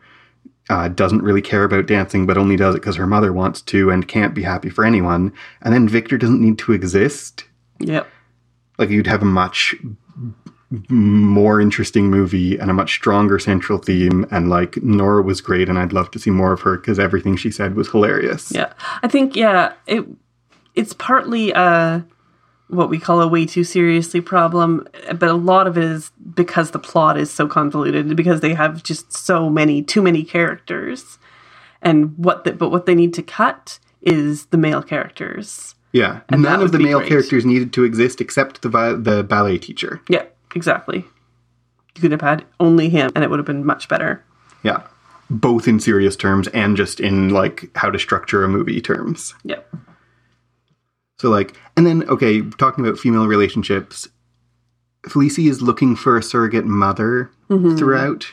[0.69, 3.89] uh, doesn't really care about dancing, but only does it because her mother wants to
[3.91, 5.31] and can't be happy for anyone.
[5.61, 7.43] And then Victor doesn't need to exist
[7.79, 8.07] Yep.
[8.79, 9.75] like you'd have a much
[10.89, 15.77] more interesting movie and a much stronger central theme and like Nora was great and
[15.77, 18.51] I'd love to see more of her because everything she said was hilarious.
[18.51, 18.73] Yeah.
[19.03, 20.05] I think yeah, it
[20.73, 22.01] it's partly uh
[22.67, 26.71] what we call a way too seriously problem, but a lot of it is because
[26.71, 31.17] the plot is so convoluted because they have just so many too many characters.
[31.81, 35.75] And what the, but what they need to cut is the male characters.
[35.91, 36.21] Yeah.
[36.29, 37.09] And None of the male great.
[37.09, 40.01] characters needed to exist except the vi- the ballet teacher.
[40.09, 40.25] Yeah,
[40.55, 41.05] exactly.
[41.95, 44.23] You could have had only him and it would have been much better.
[44.63, 44.81] Yeah.
[45.29, 49.35] Both in serious terms and just in like how to structure a movie terms.
[49.43, 49.74] Yep.
[51.19, 54.07] So like, and then okay, talking about female relationships,
[55.07, 57.77] Felicie is looking for a surrogate mother Mm-hmm.
[57.77, 58.25] throughout.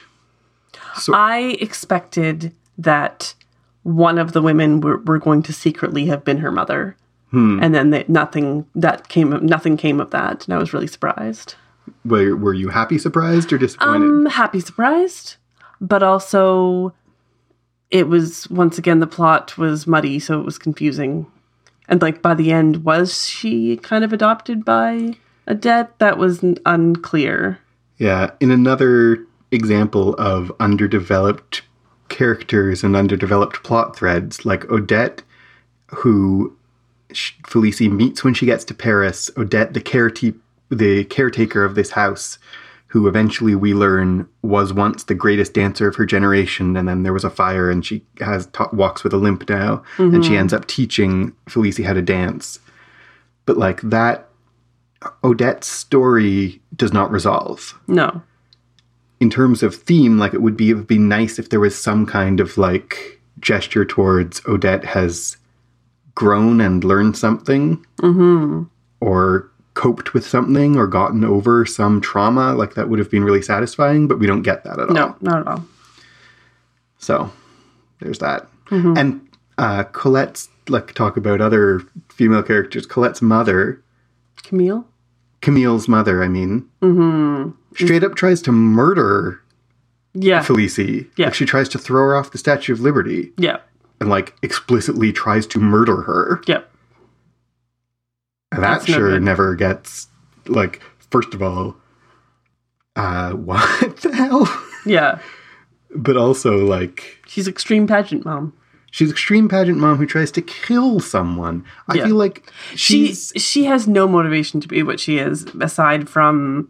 [0.96, 3.34] So I expected that
[3.82, 6.96] one of the women were, were going to secretly have been her mother.
[7.34, 10.86] And then they, nothing that came of nothing came of that, and I was really
[10.86, 11.54] surprised.
[12.04, 13.96] were were you happy, surprised, or disappointed?
[13.96, 15.36] I'm happy surprised,
[15.80, 16.92] but also
[17.90, 21.26] it was once again the plot was muddy, so it was confusing.
[21.92, 25.12] And like by the end, was she kind of adopted by
[25.46, 25.98] Odette?
[25.98, 27.58] That was unclear.
[27.98, 31.60] Yeah, in another example of underdeveloped
[32.08, 35.22] characters and underdeveloped plot threads, like Odette,
[35.88, 36.56] who
[37.46, 39.30] Felicie meets when she gets to Paris.
[39.36, 42.38] Odette, the carete- the caretaker of this house,
[42.92, 47.12] who eventually we learn was once the greatest dancer of her generation, and then there
[47.14, 50.40] was a fire, and she has ta- walks with a limp now, and she mm-hmm.
[50.40, 52.58] ends up teaching Felicie how to dance.
[53.46, 54.28] But like that,
[55.24, 58.20] Odette's story does not resolve No.
[59.20, 61.74] in terms of theme, like it would be it would be nice if there was
[61.74, 65.38] some kind of like gesture towards Odette has
[66.14, 68.64] grown and learned something, mm-hmm.
[69.00, 72.54] or coped with something, or gotten over some trauma.
[72.54, 74.94] Like that would have been really satisfying, but we don't get that at all.
[74.94, 75.64] No, not at all.
[76.98, 77.30] So
[78.00, 78.48] there's that.
[78.70, 82.86] And uh, Colette's like talk about other female characters.
[82.86, 83.82] Colette's mother,
[84.42, 84.86] Camille?
[85.42, 86.68] Camille's mother, I mean,
[87.74, 89.40] straight up tries to murder
[90.14, 90.40] Yeah.
[90.42, 91.08] Felicie.
[91.16, 91.26] Yeah.
[91.26, 93.58] Like she tries to throw her off the Statue of Liberty Yeah.
[94.00, 96.40] and like explicitly tries to murder her.
[96.46, 96.62] Yeah.
[98.52, 100.08] And that That's sure never gets
[100.46, 101.76] like first of all,
[102.96, 104.48] uh what the hell?
[104.84, 105.18] Yeah.
[105.94, 108.52] but also like She's extreme pageant mom.
[108.90, 111.64] she's extreme pageant mom who tries to kill someone.
[111.88, 112.06] I Yeah.
[112.06, 116.68] feel like She she has no motivation to be what she is aside from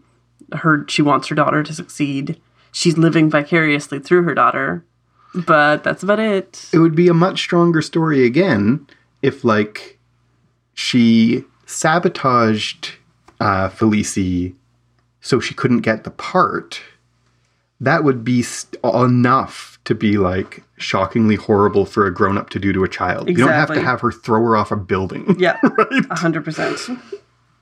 [0.52, 2.40] her she wants her daughter to succeed.
[2.72, 4.84] She's living vicariously through her daughter.
[5.34, 6.68] But that's about it.
[6.74, 8.86] it would be a much stronger story again
[9.22, 9.98] if like
[10.74, 12.92] she sabotaged
[13.40, 14.54] uh Felicie
[15.20, 16.80] so she couldn't get the part
[17.80, 22.58] that would be st- enough to be like shockingly horrible for a grown up to
[22.58, 25.34] do to a child you don't have to have her throw her off a building
[25.38, 25.58] Yeah.
[26.10, 26.78] A hundred percent.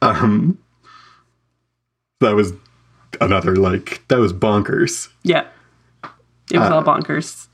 [0.02, 0.58] um
[2.20, 2.52] that was
[3.20, 5.46] another like that was bonkers Yeah.
[6.52, 7.46] It was all bonkers.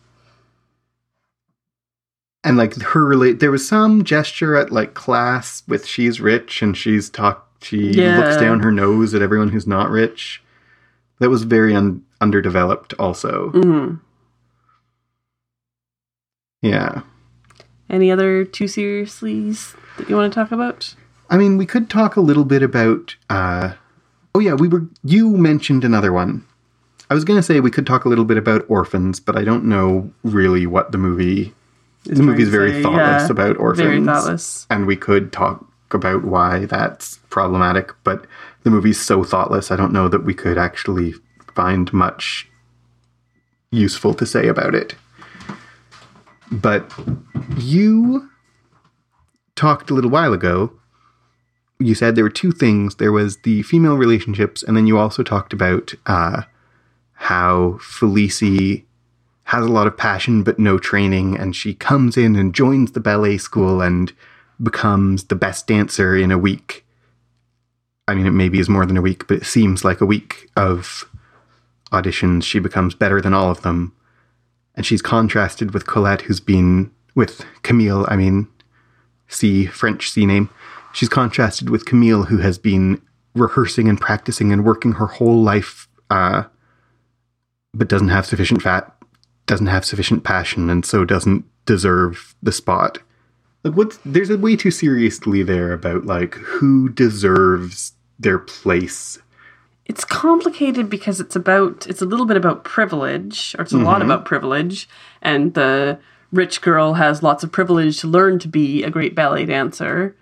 [2.47, 6.77] And like her relate there was some gesture at like class with she's rich and
[6.77, 8.19] she's talk she Yeah.
[8.19, 10.43] looks down her nose at everyone who's not rich
[11.19, 14.01] that was very un- underdeveloped also Mhm.
[16.63, 17.03] yeah
[17.91, 19.51] Any other too seriously
[19.99, 20.95] that you want to talk about?
[21.31, 23.73] i mean we could talk a little bit about uh
[24.35, 26.45] oh yeah we were you mentioned another one
[27.11, 29.43] i was going to say we could talk a little bit about orphans but i
[29.43, 31.53] don't know really what the movie
[32.07, 34.67] the movie's very Say, thoughtless yeah, about orphans Very thoughtless.
[34.71, 38.27] and we could talk about why that's problematic, but
[38.65, 41.15] the movie's so thoughtless, I don't know that we could actually
[41.55, 42.49] find much
[43.71, 44.95] useful to say about it.
[46.51, 46.93] But
[47.57, 48.29] you
[49.55, 50.73] talked a little while ago.
[51.79, 52.97] You said there were two things.
[52.97, 56.43] There was the female relationships, and then you also talked about uh,
[57.15, 58.86] how Felicie
[59.47, 63.01] has a lot of passion but no training, and she comes in and joins the
[63.01, 64.13] ballet school and
[64.61, 66.85] becomes the best dancer in a week.
[68.09, 70.49] I mean, it maybe is more than a week, but it seems like a week
[70.57, 71.09] of
[71.93, 72.43] auditions.
[72.43, 73.95] She becomes better than all of them.
[74.75, 78.49] And she's contrasted with Colette, who's been with Camille, I mean,
[79.29, 80.51] C, French C name.
[80.93, 83.01] She's contrasted with Camille, who has been
[83.35, 86.45] rehearsing and practicing and working her whole life, uh,
[87.73, 88.96] but doesn't have sufficient fat,
[89.47, 92.99] doesn't have sufficient passion, and so doesn't deserve the spot.
[93.65, 99.19] Like what's there's a way too seriously there about like who deserves their place.
[99.87, 104.03] It's complicated because it's about it's a little bit about privilege, or it's a lot
[104.03, 104.89] about privilege,
[105.23, 105.99] and the
[106.33, 110.17] rich girl has lots of privilege to learn to be a great ballet dancer.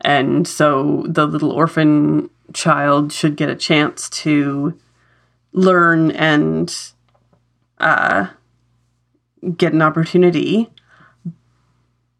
[0.00, 4.78] And so the little orphan child should get a chance to
[5.52, 6.74] learn and
[7.78, 8.28] uh,
[9.52, 10.70] get an opportunity.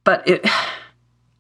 [0.05, 0.47] But it,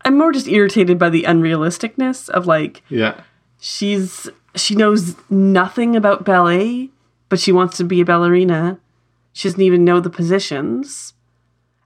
[0.04, 3.20] I'm more just irritated by the unrealisticness of like, Yeah.
[3.60, 6.90] she's she knows nothing about ballet,
[7.28, 8.78] but she wants to be a ballerina.
[9.32, 11.12] She doesn't even know the positions.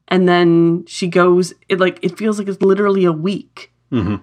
[0.06, 4.16] And then she goes it like it feels like it's literally a week mm-hmm.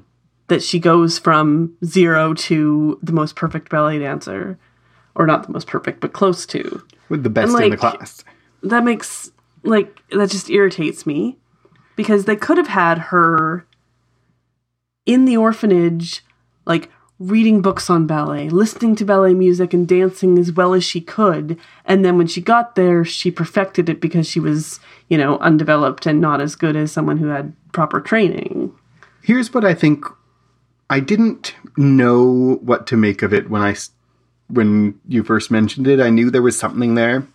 [0.47, 4.57] that she goes from zero to the most perfect ballet dancer.
[5.15, 6.83] Or not the most perfect, but close to.
[7.09, 8.23] With the best And, in the class.
[8.61, 9.31] That makes
[9.63, 11.37] like that just irritates me.
[11.95, 13.65] Because they could have had her
[15.07, 16.23] in the orphanage,
[16.65, 21.01] like reading books on ballet, listening to ballet music, and dancing as well as she
[21.01, 21.57] could.
[21.85, 24.79] And then when she got there, she perfected it because she was,
[25.09, 28.71] you know, undeveloped and not as good as someone who had proper training.
[29.23, 30.05] Here's what I think
[30.89, 33.75] I didn't know what to make of it when I
[34.49, 35.99] when you first mentioned it.
[35.99, 37.27] I knew there was something there,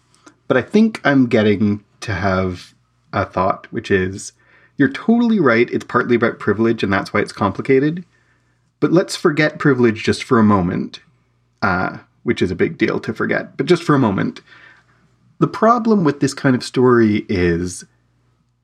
[0.47, 2.75] but I think I'm getting to have
[3.13, 4.33] a thought which is
[4.79, 5.71] you're totally right.
[5.71, 8.05] It's partly about privilege and that's why it's complicated.
[8.81, 11.01] But let's forget privilege just for a moment.
[11.61, 13.57] Uh, which is a big deal to forget.
[13.57, 14.41] But just for a moment,
[15.39, 17.85] the problem with this kind of story is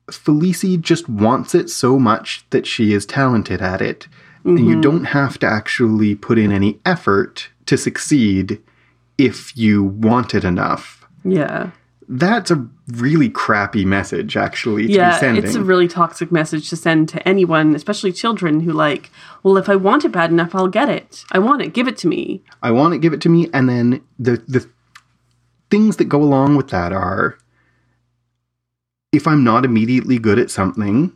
[0.09, 4.07] Felicie just wants it so much that she is talented at it.
[4.45, 8.61] And you don't have to actually put in any effort to succeed
[9.17, 11.05] if you want it enough.
[11.25, 11.71] Yeah.
[12.11, 15.43] That's a really crappy message, actually, to be Yeah, sending.
[15.43, 19.11] it's a really toxic message to send to anyone, especially children who like,
[19.43, 21.23] well, if I want it bad enough, I'll get it.
[21.31, 22.43] I want it, give it to me.
[22.63, 24.67] I want it, give it to me, and then the the
[25.69, 27.37] things that go along with that are
[29.11, 31.13] if I'm not immediately good at something,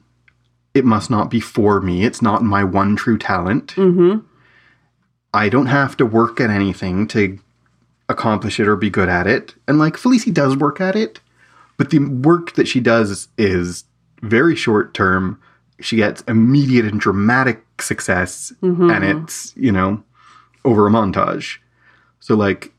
[0.76, 2.04] it must not be for me.
[2.06, 3.74] It's not my one true talent.
[3.76, 4.20] Mm-hmm.
[5.34, 7.40] I don't have to work at anything to
[8.10, 9.56] accomplish it or be good at it.
[9.68, 11.20] And like Felicie does work at it,
[11.78, 13.86] but the work that she does is
[14.22, 15.40] very short term.
[15.80, 18.54] She gets immediate and dramatic success,
[18.92, 20.04] and it's, you know,
[20.64, 21.58] over a montage.
[22.20, 22.72] So, like,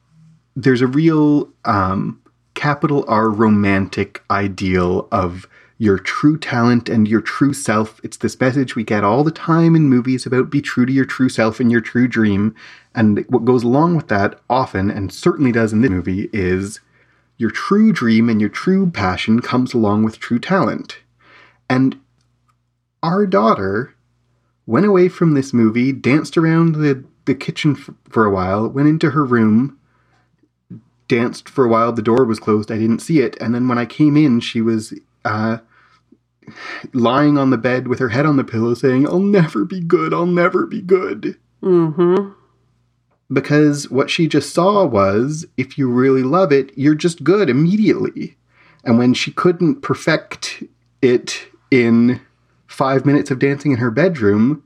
[0.57, 2.21] there's a real um,
[2.55, 5.47] capital R romantic ideal of
[5.79, 8.01] your true talent and your true self.
[8.05, 11.05] It's this message we get all the time in movies about be true to your
[11.05, 12.55] true self and your true dream.
[12.95, 16.81] And what goes along with that often, and certainly does in this movie, is
[17.37, 20.99] your true dream and your true passion comes along with true talent.
[21.69, 21.99] And
[23.03, 23.95] our daughter
[24.67, 29.11] went away from this movie, danced around the, the kitchen for a while, went into
[29.11, 29.79] her room,
[31.09, 31.93] danced for a while.
[31.93, 32.71] The door was closed.
[32.71, 33.37] I didn't see it.
[33.41, 34.95] And then when I came in, she was
[35.25, 35.59] uh,
[36.93, 40.13] lying on the bed with her head on the pillow saying, I'll never be good.
[40.13, 41.39] I'll never be good.
[41.63, 42.33] Mm-hmm.
[43.33, 48.37] Because what she just saw was if you really love it, you're just good immediately.
[48.85, 50.63] And when she couldn't perfect
[51.01, 52.21] it in
[52.67, 54.63] five minutes of dancing in her bedroom,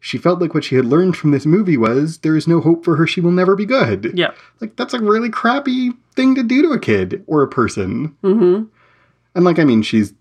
[0.00, 2.84] she felt like what she had learned from this movie was there is no hope
[2.84, 3.06] for her.
[3.06, 4.12] She will never be good.
[4.14, 4.32] Yeah.
[4.60, 8.14] Like, that's a really crappy thing to do to a kid or a person.
[8.22, 8.64] Mm-hmm.
[9.34, 10.14] And, like, I mean, she's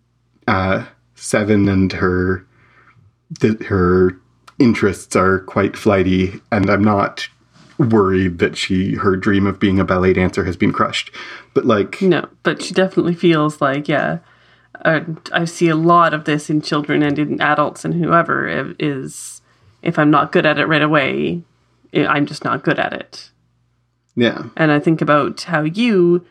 [0.47, 0.85] uh,
[1.15, 2.45] seven and her,
[3.67, 4.19] her
[4.59, 7.27] interests are quite flighty, and I'm not
[7.77, 11.09] worried that she her dream of being a ballet dancer has been crushed
[11.53, 14.19] but like No, but she definitely feels like, yeah.
[14.83, 15.01] Uh,
[15.31, 19.41] I see a lot of this in children and in adults and whoever is,
[19.81, 21.43] if I'm not good at it right away,
[21.93, 23.31] I'm just not good at it.
[24.15, 26.25] yeah And I think about how you,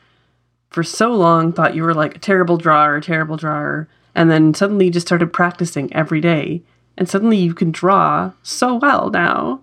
[0.73, 4.55] for so long, thought you were like a terrible drawer, a terrible drawer, and then
[4.55, 6.63] suddenly you just started practicing every day.
[6.97, 9.61] And suddenly you can draw so well now.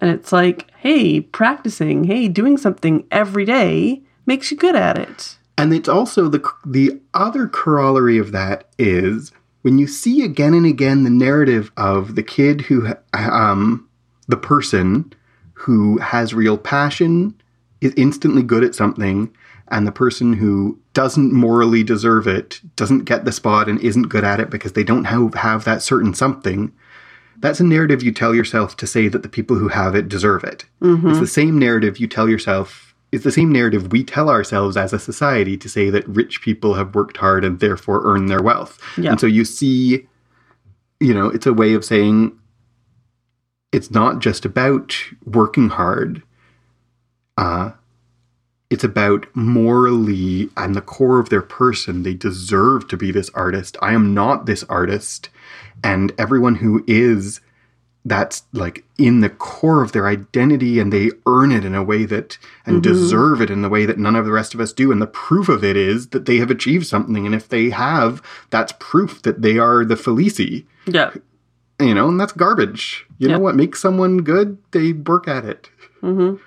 [0.00, 5.38] And it's like, hey, practicing, hey, doing something every day makes you good at it.
[5.56, 9.32] And it's also the the other corollary of that is
[9.62, 13.88] when you see again and again the narrative of the kid who um
[14.28, 15.12] the person
[15.54, 17.34] who has real passion
[17.80, 19.34] is instantly good at something
[19.70, 24.24] and the person who doesn't morally deserve it doesn't get the spot and isn't good
[24.24, 26.72] at it because they don't have, have that certain something
[27.40, 30.42] that's a narrative you tell yourself to say that the people who have it deserve
[30.44, 30.64] it
[31.10, 34.92] it's the same narrative you tell yourself it's the same narrative we tell ourselves as
[34.92, 38.78] a society to say that rich people have worked hard and therefore earn their wealth.
[38.98, 39.12] Yeah.
[39.12, 40.06] And so you see,
[41.00, 42.38] you know, it's a way of saying
[43.72, 46.22] it's not just about working hard.
[47.38, 47.70] Uh,
[48.70, 52.02] it's about morally and the core of their person.
[52.02, 53.76] They deserve to be this artist.
[53.80, 55.30] I am not this artist.
[55.82, 57.40] And everyone who is
[58.04, 62.04] that's like in the core of their identity and they earn it in a way
[62.06, 62.92] that and mm-hmm.
[62.92, 65.06] deserve it in the way that none of the rest of us do and the
[65.06, 69.20] proof of it is that they have achieved something and if they have that's proof
[69.22, 71.12] that they are the felici Yeah.
[71.80, 73.34] you know and that's garbage you Yeah.
[73.34, 75.68] know what makes someone good they work at it
[76.00, 76.42] mm-hmm.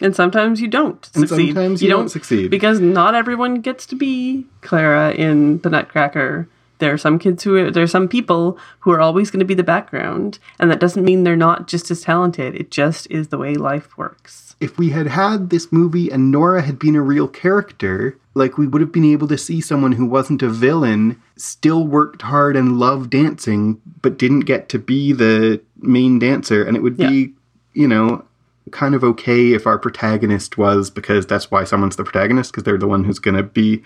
[0.00, 1.54] And sometimes you don't And succeed.
[1.54, 2.50] sometimes you don't succeed.
[2.50, 6.48] because not everyone gets to be Clara in the Nutcracker.
[6.78, 9.44] There are some kids who are, there are some people who are always going to
[9.44, 12.54] be the background, and that doesn't mean they're not just as talented.
[12.54, 14.56] It just is the way life works.
[14.60, 18.66] if we had had this movie and Nora had been a real character, like we
[18.66, 22.78] would have been able to see someone who wasn't a villain, still worked hard and
[22.78, 26.62] loved dancing, but didn't get to be the main dancer.
[26.64, 27.34] And it would be,
[27.74, 28.24] you know,
[28.70, 32.78] kind of okay if our protagonist was, because that's why someone's the protagonist, because they're
[32.78, 33.82] the one who's going to be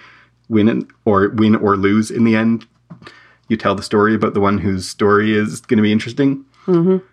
[0.49, 2.66] win or win or lose in the end.
[3.49, 6.45] You tell the story about the one whose story is going to be interesting.
[6.66, 7.05] Mm-hmm.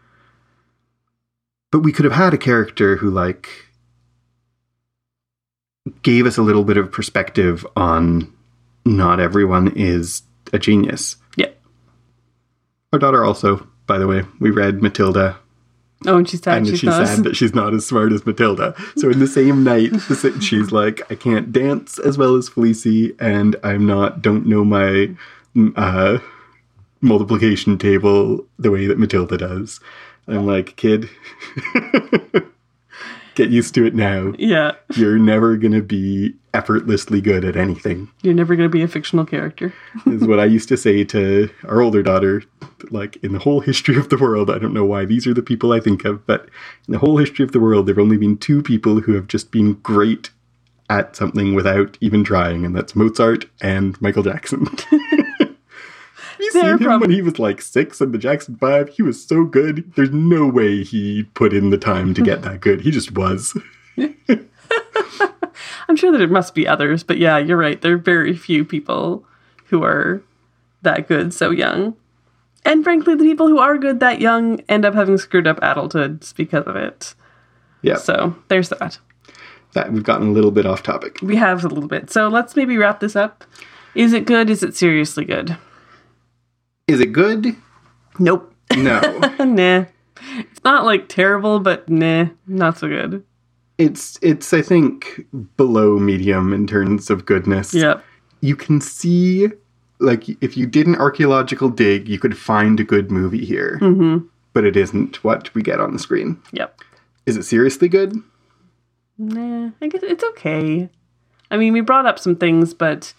[1.71, 3.49] But we could have had a character who, like,
[6.03, 8.33] gave us a little bit of perspective on
[8.85, 11.17] not everyone is a genius.
[11.35, 11.49] Yeah.
[12.93, 15.37] Our daughter also, by the way, we read Matilda
[16.05, 16.57] Oh, and she's sad.
[16.57, 18.73] and she's, she's sad that she's not as smart as Matilda.
[18.97, 19.91] So in the same night,
[20.41, 25.11] she's like, I can't dance as well as Felicie, and I'm not don't know my
[25.55, 26.19] mm, uh,
[27.01, 29.79] multiplication table the way that Matilda does.
[30.27, 31.09] I'm like, kid,
[33.35, 34.33] get used to it now.
[34.37, 38.09] yeah, You're never gonna be effortlessly good at anything.
[38.23, 39.73] you're never going to be a fictional character.
[40.05, 42.43] is what I used to say to our older daughter.
[42.89, 45.41] Like in the whole history of the world, I don't know why these are the
[45.41, 46.49] people I think of, but
[46.87, 49.27] in the whole history of the world, there have only been two people who have
[49.27, 50.29] just been great
[50.89, 54.67] at something without even trying, and that's Mozart and Michael Jackson.
[56.41, 58.89] you seen him prob- when he was like six and the Jackson Five?
[58.89, 59.91] He was so good.
[59.95, 62.81] There's no way he put in the time to get that good.
[62.81, 63.57] He just was.
[65.87, 67.81] I'm sure that there must be others, but yeah, you're right.
[67.81, 69.25] There are very few people
[69.65, 70.21] who are
[70.81, 71.95] that good so young.
[72.63, 76.33] And frankly, the people who are good that young end up having screwed up adulthoods
[76.35, 77.15] because of it.
[77.81, 78.99] Yeah, So there's that.
[79.73, 81.17] that we've gotten a little bit off topic.
[81.21, 82.11] We have a little bit.
[82.11, 83.43] So let's maybe wrap this up.
[83.95, 84.49] Is it good?
[84.49, 85.57] Is it seriously good?
[86.91, 87.55] Is it good?
[88.19, 88.53] Nope.
[88.75, 88.99] No.
[89.39, 89.85] nah.
[90.37, 93.23] It's not like terrible, but nah, not so good.
[93.77, 95.25] it's it's I think
[95.57, 97.73] below medium in terms of goodness.
[97.73, 98.03] Yep.
[98.41, 99.47] You can see
[99.99, 103.79] like if you did an archaeological dig, you could find a good movie here.
[103.81, 104.25] Mm-hmm.
[104.53, 106.41] But it isn't what we get on the screen.
[106.51, 106.81] Yep.
[107.25, 108.15] Is it seriously good?
[109.17, 110.89] Nah, I guess it's okay.
[111.49, 113.13] I mean, we brought up some things, but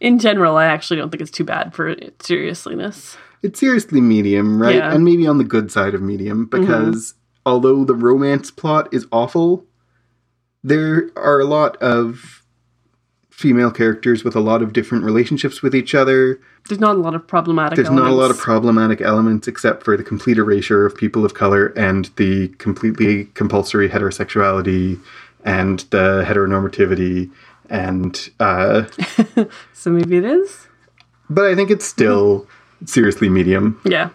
[0.00, 3.16] in general, I actually don't think it's too bad for its seriousness.
[3.42, 4.76] It's seriously medium, right?
[4.76, 4.94] Yeah.
[4.94, 6.60] And maybe on the good side of medium mm-hmm.
[6.60, 7.14] because
[7.46, 9.66] although the romance plot is awful,
[10.62, 12.42] there are a lot of
[13.30, 16.40] female characters with a lot of different relationships with each other.
[16.68, 17.76] There's not a lot of problematic.
[17.76, 21.34] There's not a lot of problematic elements except for the complete erasure of people of
[21.34, 25.00] color and the completely compulsory heterosexuality
[25.44, 27.30] and the heteronormativity
[27.70, 28.84] and uh
[29.72, 30.68] so maybe it is.
[31.30, 32.46] but I think it's still
[32.84, 33.80] seriously medium.
[33.84, 34.10] Yeah.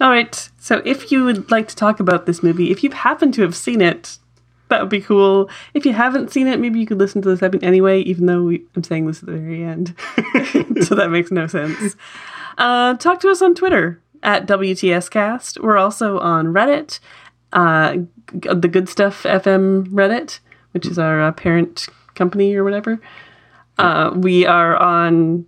[0.00, 0.48] All right.
[0.58, 3.54] So if you would like to talk about this movie, if you happen to have
[3.54, 4.18] seen it,
[4.68, 5.48] that would be cool.
[5.74, 8.42] If you haven't seen it, maybe you could listen to this epi- anyway, even though
[8.42, 9.94] we, I'm saying this at the very end.
[10.86, 11.94] so that makes no sense.
[12.58, 15.62] Uh, talk to us on Twitter at WTScast.
[15.62, 16.98] We're also on Reddit,
[17.52, 17.98] uh,
[18.32, 20.40] the Good Stuff FM Reddit,
[20.72, 23.00] which is our uh, parent company or whatever.
[23.78, 25.46] Uh, we are on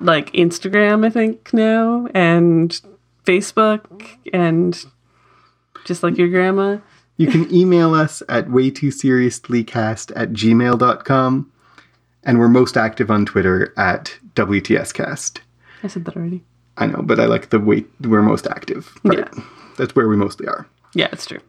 [0.00, 2.78] like Instagram, I think now, and
[3.24, 4.84] Facebook, and
[5.84, 6.78] just like your grandma.
[7.16, 11.52] You can email us at way too seriouslycast at gmail.com
[12.26, 15.38] and we're most active on Twitter at WTScast.
[15.82, 16.44] I said that already.
[16.76, 18.92] I know, but I like the way we're most active.
[19.02, 19.16] part.
[19.16, 19.44] Yeah.
[19.78, 20.66] That's where we mostly are.
[20.92, 21.40] Yeah, it's true.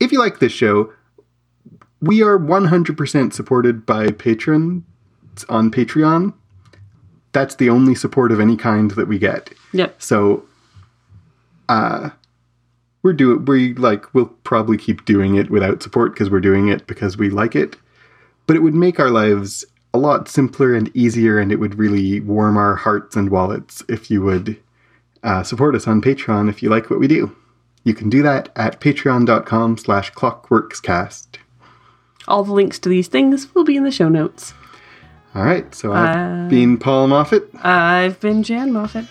[0.00, 0.92] If you like this show,
[2.00, 4.84] we are 100% supported by patrons
[5.48, 6.34] on Patreon.
[7.32, 9.50] That's the only support of any kind that we get.
[9.72, 10.00] Yep.
[10.00, 10.44] So,
[11.68, 12.10] uh,
[13.02, 16.86] we're doing, we like, we'll probably keep doing it without support because we're doing it
[16.86, 17.76] because we like it.
[18.46, 22.20] But it would make our lives a lot simpler and easier, and it would really
[22.20, 24.60] warm our hearts and wallets if you would
[25.22, 27.34] uh, support us on Patreon if you like what we do.
[27.84, 31.26] You can do that at patreon.com slash clockworkscast.
[32.26, 34.54] All the links to these things will be in the show notes.
[35.34, 36.16] All right, so I've
[36.46, 39.04] Uh, been Paul Moffat, I've been Jan Moffat.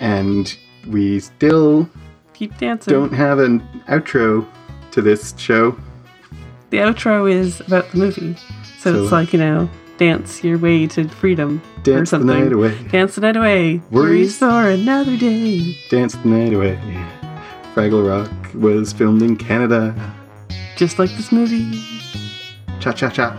[0.00, 0.54] and
[0.86, 1.88] we still
[2.34, 2.92] Keep dancing.
[2.92, 4.46] don't have an outro
[4.92, 5.74] to this show.
[6.70, 8.36] The outro is about the movie.
[8.78, 9.68] So, So- it's like, you know,
[9.98, 11.60] dance your way to freedom.
[11.78, 12.74] or Dance the night away.
[12.92, 13.80] Dance the night away.
[13.90, 13.92] Worries.
[13.92, 15.76] Worries for another day.
[15.90, 16.78] Dance the night away.
[17.74, 19.94] Fraggle Rock was filmed in Canada.
[20.76, 21.82] Just like this movie.
[22.80, 23.32] Cha cha cha.